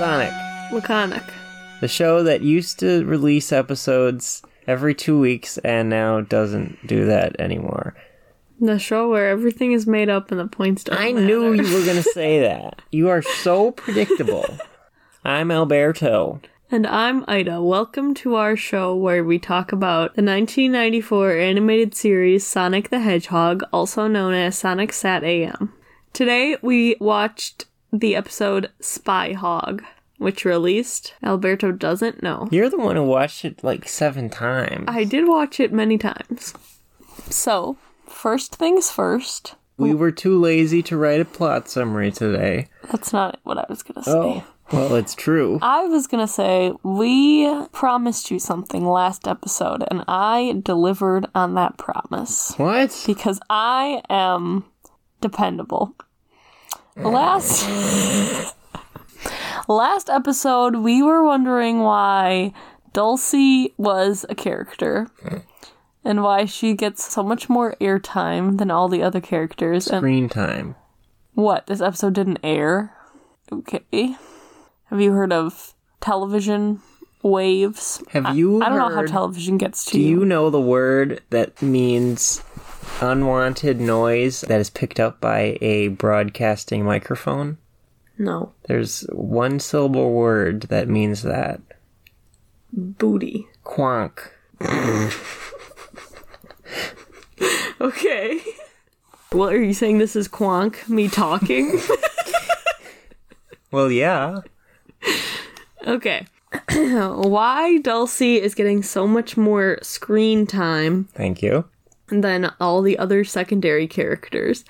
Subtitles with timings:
[0.00, 0.32] Sonic,
[0.72, 1.22] Laconic.
[1.82, 7.38] the show that used to release episodes every two weeks and now doesn't do that
[7.38, 7.94] anymore.
[8.58, 11.26] The show where everything is made up and the points don't I matter.
[11.26, 12.80] knew you were going to say that.
[12.90, 14.46] You are so predictable.
[15.22, 16.40] I'm Alberto.
[16.70, 17.62] And I'm Ida.
[17.62, 23.64] Welcome to our show where we talk about the 1994 animated series Sonic the Hedgehog,
[23.70, 25.74] also known as Sonic Sat AM.
[26.14, 29.82] Today we watched the episode Spyhog,
[30.18, 31.14] which released.
[31.22, 32.48] Alberto doesn't know.
[32.50, 34.84] You're the one who watched it like seven times.
[34.88, 36.54] I did watch it many times.
[37.28, 37.76] So,
[38.06, 39.54] first things first.
[39.76, 42.68] We were too lazy to write a plot summary today.
[42.90, 44.44] That's not what I was gonna oh, say.
[44.44, 45.58] Oh, well, it's true.
[45.62, 51.78] I was gonna say we promised you something last episode, and I delivered on that
[51.78, 53.04] promise What?
[53.06, 54.64] because I am
[55.22, 55.94] dependable.
[57.02, 57.66] Last
[59.68, 62.52] last episode, we were wondering why
[62.92, 65.08] Dulcie was a character.
[66.02, 69.86] And why she gets so much more airtime than all the other characters.
[69.86, 70.74] And Screen time.
[71.34, 71.66] what?
[71.66, 72.96] This episode didn't air?
[73.52, 74.16] Okay.
[74.86, 76.80] Have you heard of television
[77.22, 78.02] waves?
[78.12, 81.60] Have you I don't know how television gets to Do you know the word that
[81.60, 82.42] means
[83.00, 87.58] unwanted noise that is picked up by a broadcasting microphone?
[88.18, 88.52] No.
[88.66, 91.60] There's one syllable word that means that.
[92.72, 93.46] Booty.
[93.64, 94.30] Quonk.
[97.80, 98.40] Okay.
[99.32, 99.98] What are you saying?
[99.98, 101.80] This is Quonk, me talking?
[103.72, 104.40] Well, yeah.
[105.86, 106.26] okay.
[106.72, 111.64] Why Dulcie is getting so much more screen time Thank you.
[112.10, 114.64] Than all the other secondary characters.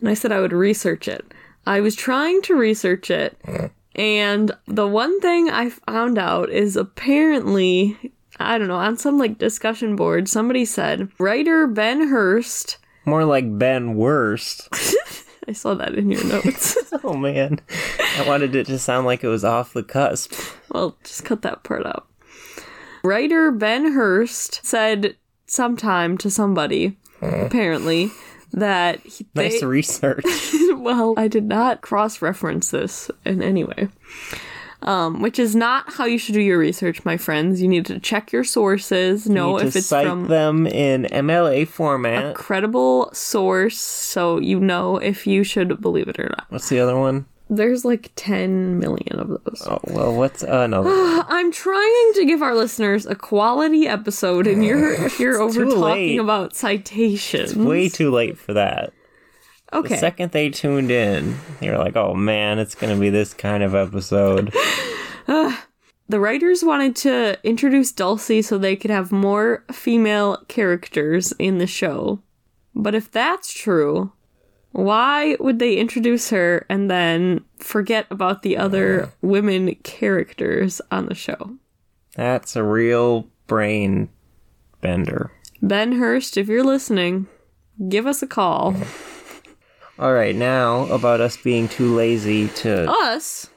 [0.00, 1.24] And I said I would research it.
[1.66, 3.38] I was trying to research it,
[3.94, 9.38] and the one thing I found out is apparently, I don't know, on some like
[9.38, 12.76] discussion board, somebody said writer Ben Hurst.
[13.06, 14.68] More like Ben Worst.
[15.48, 16.76] I saw that in your notes.
[17.02, 17.60] Oh man.
[18.16, 20.32] I wanted it to sound like it was off the cusp.
[20.70, 22.06] well, just cut that part out.
[23.02, 25.16] Writer Ben Hurst said
[25.54, 28.10] sometime to somebody, apparently,
[28.52, 30.24] that he, Nice research.
[30.76, 33.88] well, I did not cross reference this in any way.
[34.82, 37.62] Um, which is not how you should do your research, my friends.
[37.62, 41.04] You need to check your sources, know Need if to it's cite from them in
[41.04, 42.34] MLA format.
[42.34, 46.44] credible source, so you know if you should believe it or not.
[46.50, 47.24] What's the other one?
[47.56, 49.62] There's like 10 million of those.
[49.66, 50.90] Oh, well, what's uh, another?
[51.28, 56.20] I'm trying to give our listeners a quality episode, and you're you're over talking late.
[56.20, 57.52] about citations.
[57.52, 58.92] It's way too late for that.
[59.72, 59.88] okay.
[59.88, 63.34] The second they tuned in, they were like, oh man, it's going to be this
[63.34, 64.54] kind of episode.
[66.06, 71.66] The writers wanted to introduce Dulcie so they could have more female characters in the
[71.66, 72.20] show.
[72.74, 74.12] But if that's true,
[74.74, 81.14] why would they introduce her and then forget about the other women characters on the
[81.14, 81.54] show?
[82.16, 84.08] That's a real brain
[84.80, 85.30] bender.
[85.62, 87.28] Ben Hurst, if you're listening,
[87.88, 88.74] give us a call.
[89.96, 92.90] All right, now about us being too lazy to.
[92.90, 93.48] us,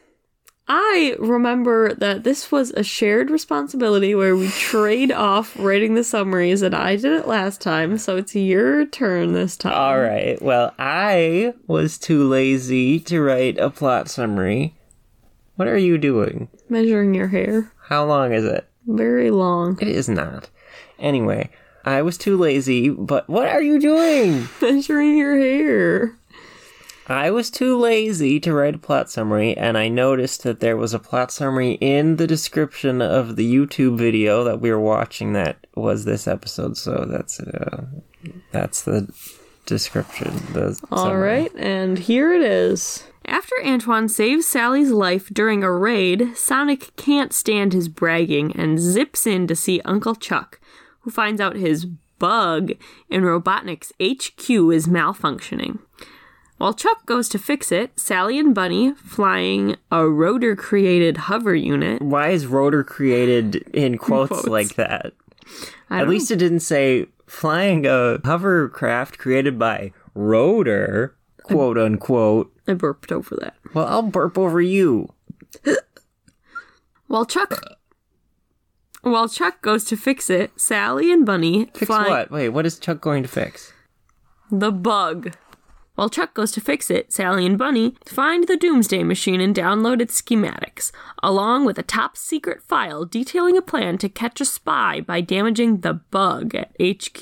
[0.70, 6.62] I remember that this was a shared responsibility where we trade off writing the summaries,
[6.62, 9.74] and I did it last time, so it's your turn this time.
[9.74, 14.76] All right, well, I was too lazy to write a plot summary.
[15.56, 16.50] What are you doing?
[16.68, 17.72] Measuring your hair.
[17.84, 18.68] How long is it?
[18.86, 19.78] Very long.
[19.82, 20.50] It is not.
[21.00, 21.50] Anyway,
[21.86, 24.50] I was too lazy, but what are you doing?
[24.62, 26.18] Measuring your hair.
[27.10, 30.94] I was too lazy to write a plot summary, and I noticed that there was
[30.94, 35.66] a plot summary in the description of the YouTube video that we were watching that
[35.74, 36.76] was this episode.
[36.78, 37.86] So that's uh,
[38.52, 39.10] that's the
[39.66, 40.34] description.
[40.52, 41.42] The All summary.
[41.42, 43.06] right, and here it is.
[43.26, 49.26] After Antoine saves Sally's life during a raid, Sonic can't stand his bragging and zips
[49.26, 50.60] in to see Uncle Chuck,
[51.02, 51.86] who finds out his
[52.20, 52.72] bug
[53.10, 55.80] in Robotnik's HQ is malfunctioning.
[56.58, 62.02] While Chuck goes to fix it, Sally and Bunnie, flying a rotor created hover unit,
[62.02, 64.48] Why is rotor created in quotes, quotes.
[64.48, 65.14] like that?
[65.90, 72.52] At least it didn't say flying a hovercraft created by rotor, quote unquote.
[72.68, 73.56] I burped over that.
[73.74, 75.14] Well, I'll burp over you.
[77.08, 77.78] While Chuck
[79.04, 82.32] while Chuck goes to fix it, Sally and Bunnie Fix fly what?
[82.32, 83.72] Wait, what is Chuck going to fix?
[84.52, 85.34] the bug
[85.98, 90.00] While Chuck goes to fix it, Sally and Bunnie find the Doomsday Machine and download
[90.00, 90.92] its schematics,
[91.24, 95.80] along with a top secret file detailing a plan to catch a spy by damaging
[95.80, 97.20] the bug at HQ.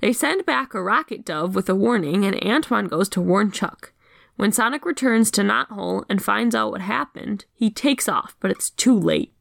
[0.00, 3.92] They send back a rocket dove with a warning, and Antoine goes to warn Chuck.
[4.34, 8.70] When Sonic returns to Knothole and finds out what happened, he takes off, but it's
[8.70, 9.32] too late.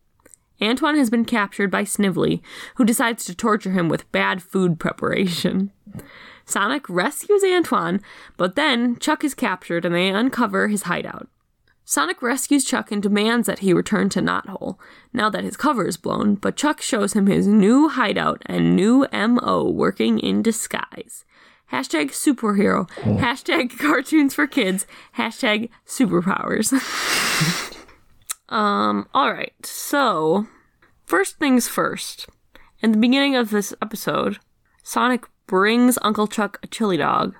[0.61, 2.43] Antoine has been captured by Snively,
[2.75, 5.71] who decides to torture him with bad food preparation.
[6.45, 8.01] Sonic rescues Antoine,
[8.37, 11.27] but then Chuck is captured and they uncover his hideout.
[11.87, 14.77] Sonic rescues Chuck and demands that he return to Knothole,
[15.13, 19.07] now that his cover is blown, but Chuck shows him his new hideout and new
[19.13, 21.25] MO working in disguise.
[21.71, 24.87] Hashtag superhero, hashtag cartoons for kids,
[25.17, 26.73] hashtag superpowers.
[28.49, 30.47] um, alright, so,
[31.05, 32.27] first things first.
[32.81, 34.39] In the beginning of this episode,
[34.81, 37.35] Sonic brings Uncle Chuck a chili dog.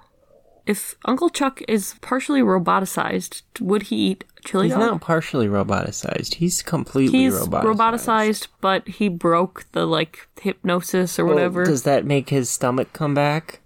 [0.66, 4.82] If Uncle Chuck is partially roboticized, would he eat chili He's dog?
[4.82, 6.36] not partially roboticized.
[6.36, 7.64] He's completely He's roboticized.
[7.76, 11.66] roboticized, but he broke the like hypnosis or Well, whatever.
[11.66, 13.60] does that make his stomach come back?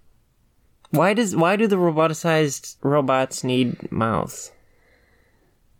[0.90, 4.52] Why does why do the roboticized robots need mouths?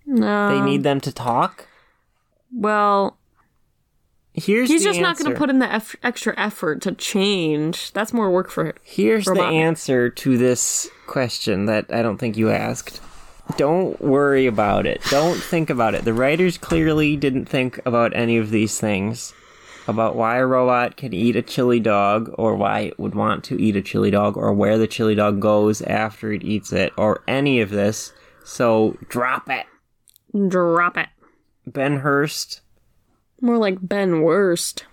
[0.06, 0.49] no.
[0.49, 1.67] They um, need them to talk.
[2.53, 3.19] well,
[4.35, 7.93] Here's he's just not going to put in the eff- extra effort to change.
[7.93, 8.75] That's more work for him.
[8.82, 13.00] Here's the answer to this question that I don't think you asked.
[13.56, 15.03] Don't worry about it.
[15.11, 16.05] Don't think about it.
[16.05, 19.35] The writers clearly didn't think about any of these things.
[19.88, 23.61] About why a robot can eat a chili dog, or why it would want to
[23.61, 27.25] eat a chili dog, or where the chili dog goes after it eats it, or
[27.27, 28.12] any of this.
[28.44, 29.67] So drop it.
[30.49, 31.09] Drop it.
[31.67, 32.61] Ben Hurst.
[33.41, 34.85] More like Ben Worst.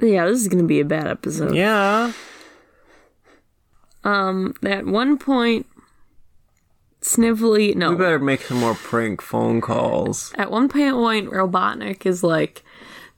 [0.00, 1.54] Yeah, this is going to be a bad episode.
[1.54, 2.12] Yeah.
[4.02, 5.66] Um, at one point,
[7.04, 7.90] Snively, no.
[7.90, 10.32] We better make some more prank phone calls.
[10.36, 12.64] At one point, Robotnik is like,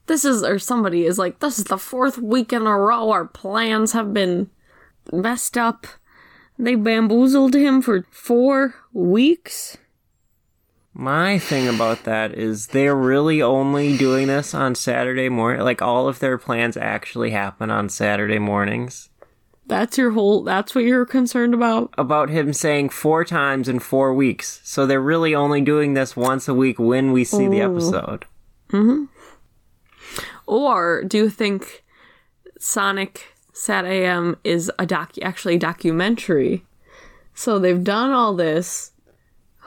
[0.06, 3.26] this is, or somebody is like, this is the fourth week in a row our
[3.26, 4.50] plans have been
[5.12, 5.86] messed up.
[6.58, 9.76] They bamboozled him for four weeks.
[10.98, 15.60] My thing about that is they're really only doing this on Saturday morning.
[15.60, 19.10] Like all of their plans actually happen on Saturday mornings.
[19.66, 21.92] That's your whole, that's what you're concerned about?
[21.98, 24.62] About him saying four times in four weeks.
[24.64, 28.24] So they're really only doing this once a week when we see the episode.
[28.70, 29.04] Hmm.
[30.46, 31.84] Or do you think
[32.58, 36.64] Sonic Sat AM is a doc actually a documentary?
[37.34, 38.92] So they've done all this.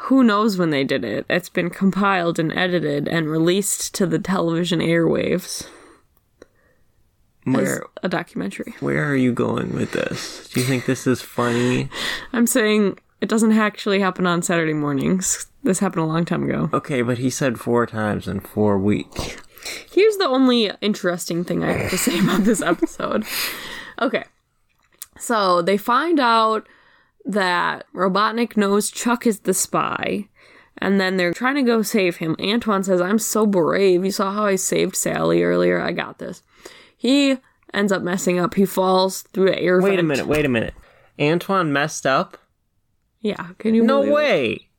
[0.04, 1.26] Who knows when they did it?
[1.30, 5.68] It's been compiled and edited and released to the television airwaves
[7.44, 8.76] Where a documentary.
[8.80, 10.50] where are you going with this?
[10.50, 11.90] Do you think this is funny?
[12.34, 15.48] I'm saying it doesn't actually happen on Saturday mornings.
[15.64, 16.70] This happened a long time ago.
[16.74, 19.36] Okay, but he said four times in four weeks.
[19.92, 23.26] Here's the only interesting thing I have to say about this episode.
[24.02, 24.24] Okay.
[25.18, 26.66] So they find out
[27.30, 30.28] that Robotnik knows Chuck is the spy.
[30.78, 32.36] And then they're trying to go save him.
[32.42, 34.06] Antoine says, I'm so brave.
[34.06, 35.82] You saw how I saved Sally earlier.
[35.82, 36.42] I got this.
[36.96, 37.38] He
[37.74, 38.54] ends up messing up.
[38.56, 39.92] He falls through an air vent.
[39.92, 40.74] Wait a minute, wait a minute.
[41.20, 42.38] Antoine messed up?
[43.22, 44.14] Yeah, can you No believe it?
[44.14, 44.70] way.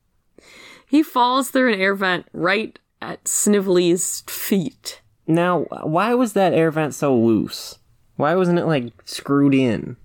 [0.86, 5.02] He falls through an air vent right at Snively's feet.
[5.26, 7.78] Now, why was that air vent so loose?
[8.16, 9.96] Why wasn't it like screwed in?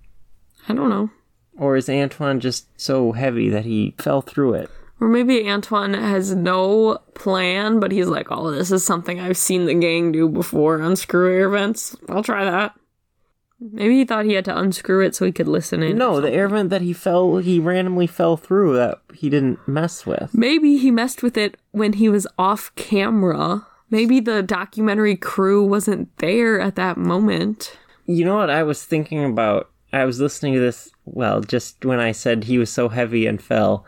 [0.68, 1.10] I don't know.
[1.58, 4.70] Or is Antoine just so heavy that he fell through it?
[5.00, 9.66] Or maybe Antoine has no plan, but he's like, oh, this is something I've seen
[9.66, 11.96] the gang do before unscrew air vents.
[12.08, 12.74] I'll try that.
[13.58, 15.96] Maybe he thought he had to unscrew it so he could listen in.
[15.96, 20.04] No, the air vent that he fell, he randomly fell through that he didn't mess
[20.04, 20.34] with.
[20.34, 23.66] Maybe he messed with it when he was off camera.
[23.88, 27.78] Maybe the documentary crew wasn't there at that moment.
[28.04, 29.70] You know what I was thinking about?
[29.96, 33.42] I was listening to this, well, just when I said he was so heavy and
[33.42, 33.84] fell.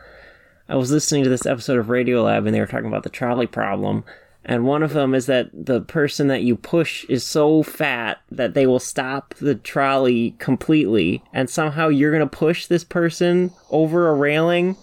[0.68, 3.46] I was listening to this episode of Radiolab and they were talking about the trolley
[3.46, 4.04] problem.
[4.44, 8.54] And one of them is that the person that you push is so fat that
[8.54, 11.22] they will stop the trolley completely.
[11.32, 14.76] And somehow you're going to push this person over a railing.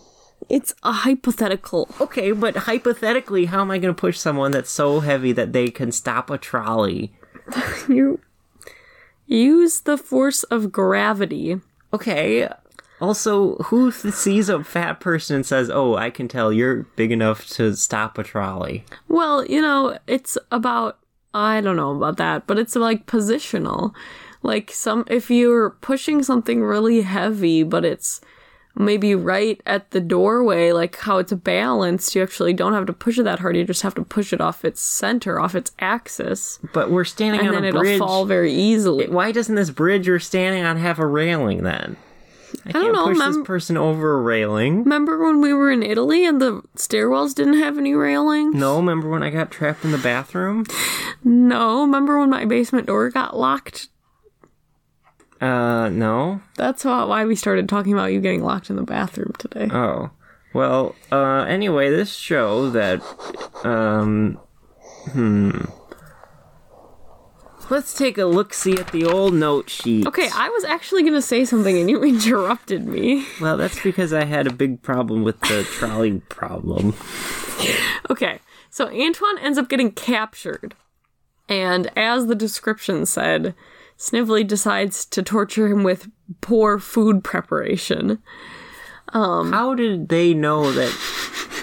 [0.50, 1.90] It's a hypothetical.
[2.00, 5.70] Okay, but hypothetically, how am I going to push someone that's so heavy that they
[5.70, 7.14] can stop a trolley?
[7.88, 8.20] You
[9.28, 11.60] use the force of gravity.
[11.94, 12.48] Okay.
[13.02, 17.48] Also, who sees a fat person and says, "Oh, I can tell you're big enough
[17.50, 18.86] to stop a trolley"?
[19.08, 21.00] Well, you know, it's about
[21.34, 23.94] I don't know about that, but it's like positional.
[24.44, 28.22] Like some if you're pushing something really heavy, but it's
[28.76, 33.18] maybe right at the doorway, like how it's balanced, you actually don't have to push
[33.18, 33.56] it that hard.
[33.56, 37.42] You just have to push it off its center, off its axis, But we're standing
[37.42, 37.58] on a bridge.
[37.58, 38.00] and on then a it'll bridge.
[38.00, 39.08] fall very easily.
[39.08, 41.98] Why doesn't this bridge we're standing on have a railing then?
[42.66, 44.84] I, don't can't know, push mem- this person over a railing.
[44.84, 48.52] Remember when we were in Italy and the stairwells didn't have any railing?
[48.52, 50.66] No, remember when I got trapped in the bathroom?
[51.24, 51.82] No.
[51.82, 53.90] Remember when my basement door got locked?
[55.42, 56.42] Uh, no.
[56.56, 59.70] That's why why we started talking about you getting locked in the bathroom today.
[59.72, 60.12] Oh.
[60.54, 63.02] Well, uh, anyway, this show that,
[63.66, 64.40] um,
[65.12, 65.66] hmm.
[67.70, 70.06] Let's take a look see at the old note sheet.
[70.08, 73.26] Okay, I was actually gonna say something and you interrupted me.
[73.42, 76.94] Well, that's because I had a big problem with the trolley problem.
[78.10, 78.40] Okay,
[78.70, 80.76] so Antoine ends up getting captured.
[81.50, 83.56] And as the description said,
[83.98, 86.10] Snively decides to torture him with
[86.42, 88.22] poor food preparation.
[89.10, 90.94] Um, How did they know that,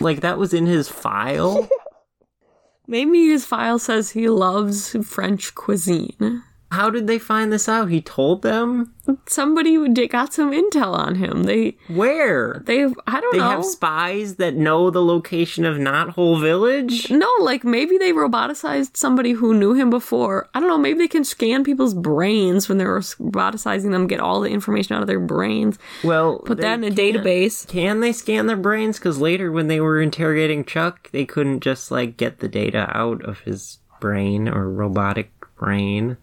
[0.01, 1.69] like, that was in his file?
[2.87, 6.43] Maybe his file says he loves French cuisine.
[6.73, 7.91] How did they find this out?
[7.91, 8.95] He told them?
[9.27, 9.77] Somebody
[10.09, 11.43] got some intel on him.
[11.43, 12.63] They, Where?
[12.67, 13.49] they, I don't They know.
[13.51, 17.11] They have spies that know the location of Knothole Village?
[17.11, 20.49] no, like maybe they roboticized somebody who knew him before.
[20.55, 20.79] I don't know.
[20.79, 25.03] Maybe they can scan people's brains when they're roboticizing them, get all the information out
[25.03, 27.69] of their brains, Well, put that in a can't- database.
[27.69, 28.99] Can they scan their brains?
[28.99, 33.23] Because later, when they were interrogating Chuck, they couldn't just like get the data out
[33.25, 36.17] of his brain or robotic brain.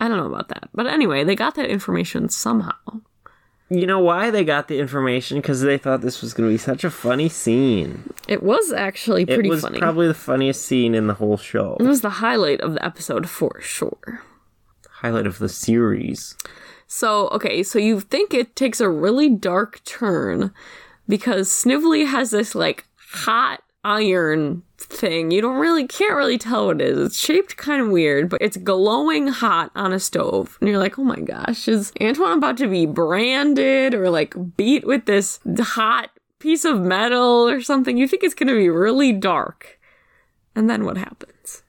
[0.00, 0.70] I don't know about that.
[0.74, 2.72] But anyway, they got that information somehow.
[3.68, 5.38] You know why they got the information?
[5.38, 8.12] Because they thought this was going to be such a funny scene.
[8.26, 9.48] It was actually pretty funny.
[9.48, 9.78] It was funny.
[9.78, 11.76] probably the funniest scene in the whole show.
[11.78, 14.22] it was the highlight of the episode for sure.
[14.88, 16.36] Highlight of the series.
[16.88, 20.52] So, okay, so you think it takes a really dark turn
[21.08, 25.30] because Snively has this like hot iron thing.
[25.30, 26.98] You don't really can't really tell what it is.
[26.98, 30.58] It's shaped kind of weird, but it's glowing hot on a stove.
[30.60, 34.86] And you're like, "Oh my gosh, is Antoine about to be branded or like beat
[34.86, 39.12] with this hot piece of metal or something?" You think it's going to be really
[39.12, 39.78] dark.
[40.54, 41.62] And then what happens?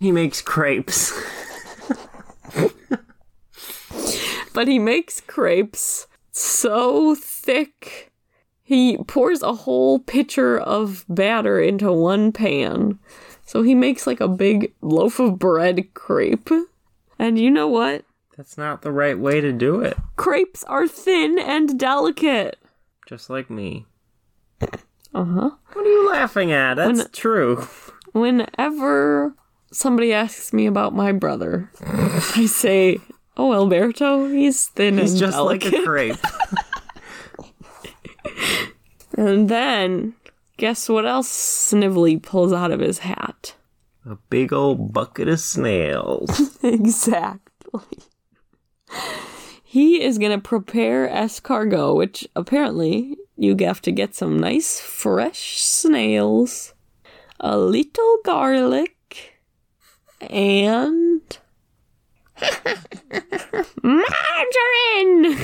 [0.00, 1.12] He makes crepes.
[4.52, 8.12] but he makes crepes so thick.
[8.68, 12.98] He pours a whole pitcher of batter into one pan.
[13.44, 16.50] So he makes like a big loaf of bread crepe.
[17.16, 18.04] And you know what?
[18.36, 19.96] That's not the right way to do it.
[20.16, 22.58] Crepes are thin and delicate.
[23.06, 23.86] Just like me.
[25.14, 25.50] Uh huh.
[25.72, 26.74] What are you laughing at?
[26.74, 27.68] That's When- true.
[28.12, 29.32] Whenever
[29.70, 32.98] somebody asks me about my brother, I say,
[33.36, 36.16] Oh, Alberto, he's thin He's and just like a crepe.
[39.16, 40.14] and then,
[40.56, 43.54] guess what else Snively pulls out of his hat?
[44.08, 46.56] a big old bucket of snails.
[46.62, 47.80] Exactly.
[49.64, 55.58] He is going to prepare escargot, which apparently you have to get some nice fresh
[55.58, 56.72] snails,
[57.40, 59.40] a little garlic,
[60.20, 61.38] and
[63.82, 65.36] margarine.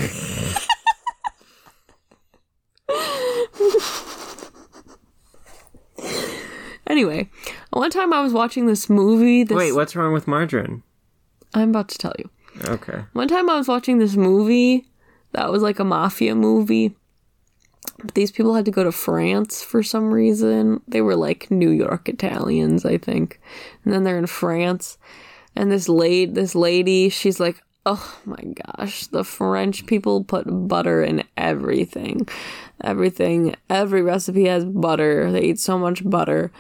[6.87, 7.29] anyway,
[7.71, 9.45] one time I was watching this movie.
[9.45, 10.83] This, Wait, what's wrong with margarine?
[11.55, 12.31] I'm about to tell you.
[12.65, 13.05] Okay.
[13.13, 14.87] One time I was watching this movie
[15.33, 16.95] that was like a mafia movie.
[17.99, 20.81] But these people had to go to France for some reason.
[20.89, 23.41] They were like New York Italians, I think.
[23.85, 24.99] And then they're in France.
[25.55, 31.03] And this lady, this lady, she's like, "Oh my gosh, the French people put butter
[31.03, 32.29] in everything.
[32.83, 35.31] Everything, every recipe has butter.
[35.31, 36.51] They eat so much butter."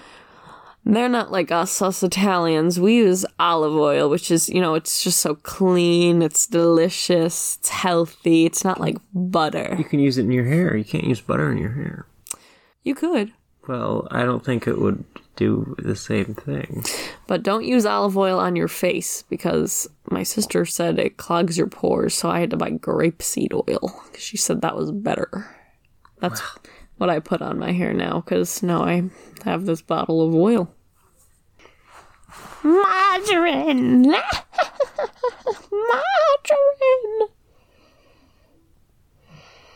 [0.84, 2.80] They're not like us, us Italians.
[2.80, 7.68] We use olive oil, which is, you know, it's just so clean, it's delicious, it's
[7.68, 8.46] healthy.
[8.46, 9.76] It's not like butter.
[9.78, 10.76] You can use it in your hair.
[10.76, 12.06] You can't use butter in your hair.
[12.82, 13.32] You could,
[13.68, 15.04] Well, I don't think it would
[15.36, 16.84] do the same thing.
[17.28, 21.68] but don't use olive oil on your face because my sister said it clogs your
[21.68, 24.02] pores, so I had to buy grapeseed oil.
[24.18, 25.48] She said that was better.
[26.18, 26.42] That's
[27.02, 29.10] what I put on my hair now because now I
[29.44, 30.72] have this bottle of oil.
[32.62, 34.02] Margarine!
[35.72, 35.98] Margarine!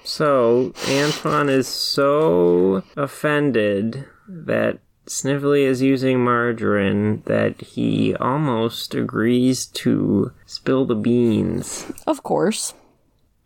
[0.05, 4.79] So, Antoine is so offended that
[5.09, 11.91] Snively is using margarine that he almost agrees to spill the beans.
[12.07, 12.75] Of course.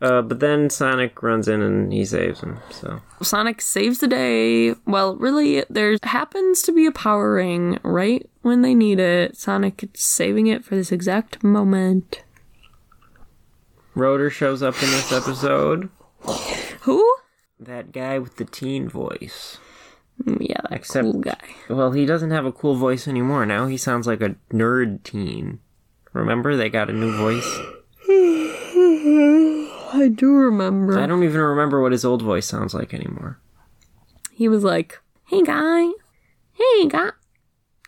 [0.00, 2.58] Uh, but then Sonic runs in and he saves him.
[2.70, 4.74] So Sonic saves the day.
[4.86, 9.36] Well, really, there happens to be a power ring right when they need it.
[9.36, 12.22] Sonic is saving it for this exact moment.
[13.94, 15.90] Rotor shows up in this episode.
[16.82, 17.16] Who?
[17.58, 19.58] That guy with the teen voice.
[20.24, 21.38] Yeah, that Except- cool guy.
[21.68, 23.44] Well, he doesn't have a cool voice anymore.
[23.44, 25.60] Now he sounds like a nerd teen.
[26.14, 27.58] Remember, they got a new voice.
[29.92, 30.98] I do remember.
[30.98, 33.38] I don't even remember what his old voice sounds like anymore.
[34.32, 35.90] He was like, "Hey, guy.
[36.52, 37.10] Hey, guy.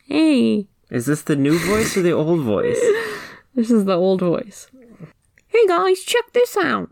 [0.05, 2.81] Hey." Is this the new voice or the old voice?
[3.55, 4.69] This is the old voice.
[5.49, 6.91] Hey, guys, check this out.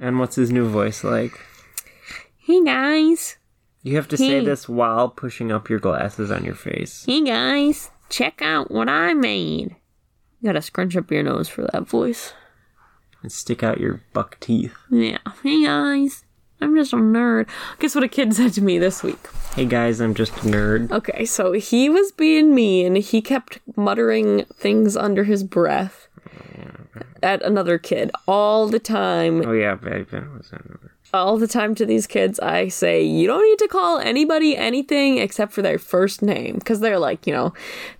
[0.00, 1.38] And what's his new voice like?
[2.38, 3.36] Hey, guys.
[3.82, 7.04] You have to say this while pushing up your glasses on your face.
[7.04, 7.90] Hey, guys.
[8.08, 9.76] Check out what I made.
[10.40, 12.32] You gotta scrunch up your nose for that voice.
[13.22, 14.76] And stick out your buck teeth.
[14.90, 15.18] Yeah.
[15.42, 16.24] Hey, guys.
[16.60, 17.48] I'm just a nerd.
[17.80, 19.18] Guess what a kid said to me this week?
[19.56, 20.92] Hey guys, I'm just a nerd.
[20.92, 22.94] Okay, so he was being mean.
[22.94, 26.06] He kept muttering things under his breath
[27.20, 29.44] at another kid all the time.
[29.44, 30.62] Oh yeah, back then was that?
[31.12, 35.18] All the time to these kids, I say, you don't need to call anybody anything
[35.18, 36.54] except for their first name.
[36.54, 37.52] Because they're like, you know,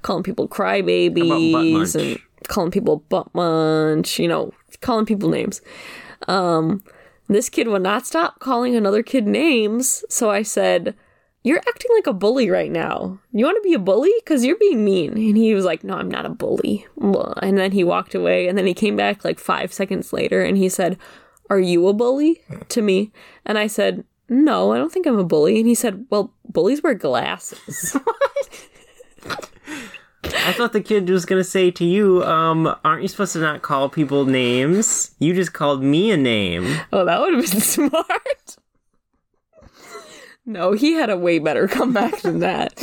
[0.03, 4.53] calling people crybabies and calling people butt munch, you know,
[4.83, 5.61] calling people names.
[6.29, 6.83] Um,
[7.29, 10.05] this kid would not stop calling another kid names.
[10.09, 10.95] So I said,
[11.45, 13.19] you're acting like a bully right now.
[13.33, 14.13] You want to be a bully?
[14.19, 15.13] Because you're being mean.
[15.13, 16.87] And he was like, No, I'm not a bully.
[16.97, 18.47] And then he walked away.
[18.47, 20.99] And then he came back like five seconds later and he said,
[21.51, 22.43] Are you a bully?
[22.69, 23.13] to me.
[23.45, 25.59] And I said, No, I don't think I'm a bully.
[25.59, 27.97] And he said, Well, bullies wear glasses.
[30.45, 33.63] I thought the kid was gonna say to you, um, aren't you supposed to not
[33.63, 35.13] call people names?
[35.19, 36.81] You just called me a name.
[36.93, 38.57] oh, that would have been smart.
[40.45, 42.75] No, he had a way better comeback than that.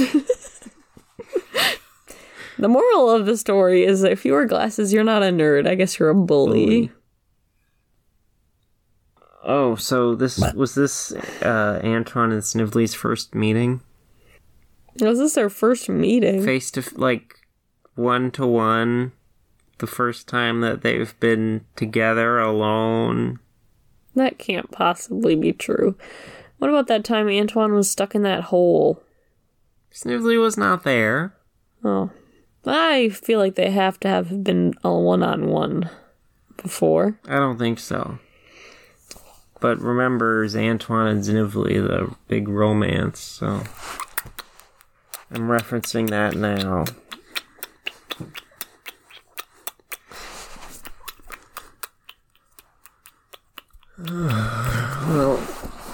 [2.58, 5.68] the moral of the story is if you wear glasses, you're not a nerd.
[5.68, 6.66] I guess you're a bully.
[6.66, 6.92] Bully.
[9.44, 13.82] Oh, so this was this uh, Antoine and Snively's first meeting,
[15.00, 16.44] Was this their first meeting?
[16.46, 17.36] face to like
[18.00, 19.12] one to one,
[19.80, 23.40] the first time that they've been together alone.
[24.16, 25.96] That can't possibly be true.
[26.58, 29.04] What about that time Antoine was stuck in that hole?
[29.92, 31.36] Snively was not there.
[31.84, 32.12] Oh.
[32.66, 35.90] I feel like they have to have been a one on one
[36.62, 37.18] before.
[37.28, 38.20] I don't think so.
[39.62, 43.64] But remember, Antoine and Snively, the big romance, so.
[45.32, 46.86] I'm referencing that now.
[54.08, 55.46] well,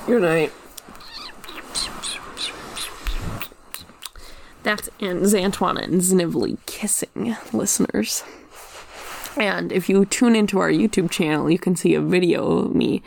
[0.06, 0.54] good night.
[4.62, 8.24] That's and Antoine and Snively kissing, listeners.
[9.38, 13.02] And if you tune into our YouTube channel, you can see a video of me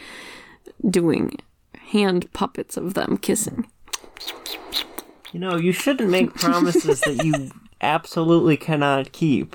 [0.88, 1.36] doing
[1.90, 3.70] hand puppets of them kissing.
[5.32, 9.54] You know, you shouldn't make promises that you absolutely cannot keep.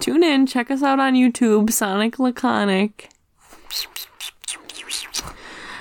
[0.00, 3.08] Tune in, check us out on YouTube, Sonic Laconic.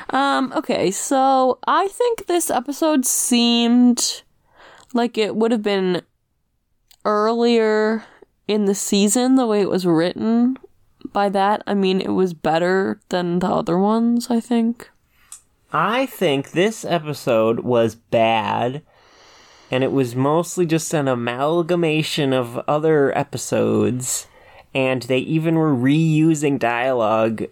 [0.09, 4.23] Um, okay, so I think this episode seemed
[4.93, 6.01] like it would have been
[7.03, 8.03] earlier
[8.47, 10.57] in the season the way it was written.
[11.11, 14.89] By that, I mean it was better than the other ones, I think.
[15.71, 18.81] I think this episode was bad,
[19.69, 24.27] and it was mostly just an amalgamation of other episodes,
[24.73, 27.45] and they even were reusing dialogue,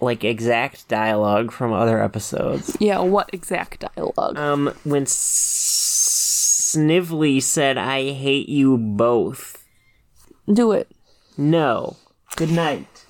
[0.00, 2.76] like exact dialogue from other episodes.
[2.80, 4.38] Yeah, what exact dialogue?
[4.38, 9.64] Um, when S- Snively said, I hate you both.
[10.52, 10.90] Do it.
[11.36, 11.96] No.
[12.36, 13.06] Good night.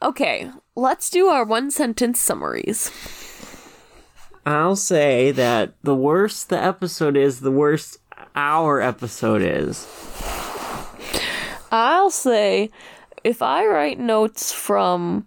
[0.00, 2.90] Okay, let's do our one sentence summaries.
[4.46, 7.98] I'll say that the worse the episode is, the worse
[8.36, 9.88] our episode is.
[11.72, 12.70] I'll say
[13.24, 15.26] if I write notes from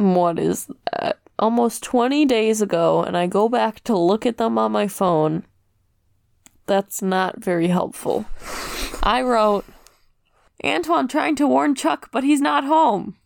[0.00, 1.18] what is that?
[1.38, 5.44] Almost 20 days ago and I go back to look at them on my phone,
[6.66, 8.26] that's not very helpful.
[9.02, 9.64] I wrote
[10.62, 13.16] Antoine trying to warn Chuck, but he's not home.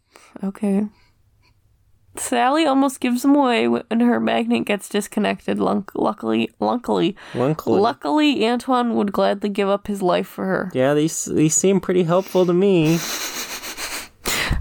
[0.45, 0.87] Okay.
[2.17, 5.59] Sally almost gives him away when her magnet gets disconnected.
[5.59, 7.81] Lunk- luckily, luckily, Luckily.
[7.81, 10.71] luckily, Antoine would gladly give up his life for her.
[10.73, 12.99] yeah, these these seem pretty helpful to me.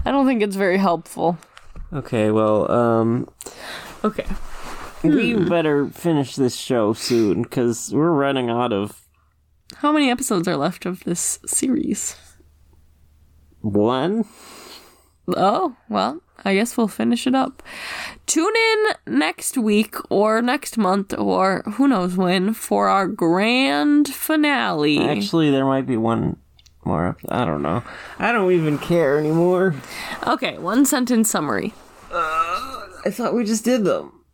[0.04, 1.38] I don't think it's very helpful.
[1.92, 3.28] Okay, well, um,
[4.04, 4.26] Okay.
[5.02, 9.00] we better finish this show soon because we're running out of
[9.76, 12.16] How many episodes are left of this series?
[13.60, 14.24] one.
[15.26, 17.62] Oh, well, I guess we'll finish it up.
[18.26, 24.98] Tune in next week or next month or who knows when for our grand finale.
[24.98, 26.36] Actually, there might be one
[26.86, 27.16] more.
[27.28, 27.82] I don't know.
[28.18, 29.74] I don't even care anymore.
[30.26, 31.72] Okay, one sentence summary.
[32.12, 34.24] I thought we just did them.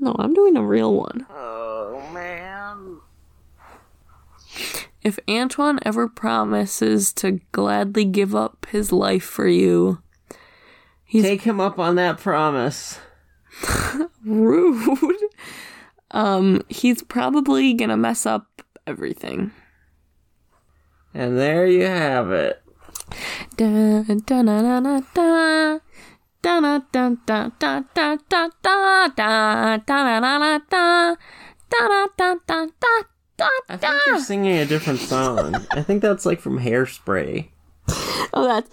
[0.00, 1.26] No, I'm doing a real one.
[1.30, 3.00] Oh man.
[5.02, 10.00] If Antoine ever promises to gladly give up his life for you,
[11.10, 12.98] Take him up on that promise.
[14.24, 14.98] rude.
[16.10, 19.52] Um, he's probably gonna mess up everything.
[32.16, 32.66] Da da da.
[33.36, 35.54] Da da I think you're singing a different song.
[35.72, 37.48] I think that's like from Hairspray.
[38.32, 38.70] Oh, that's